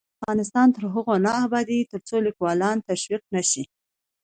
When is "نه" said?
1.25-1.31